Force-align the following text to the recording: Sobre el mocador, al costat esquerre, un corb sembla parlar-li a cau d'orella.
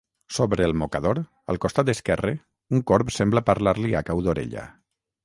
Sobre 0.35 0.63
el 0.67 0.71
mocador, 0.83 1.19
al 1.53 1.59
costat 1.65 1.91
esquerre, 1.93 2.31
un 2.77 2.81
corb 2.93 3.13
sembla 3.19 3.45
parlar-li 3.51 3.93
a 4.01 4.03
cau 4.09 4.25
d'orella. 4.29 4.65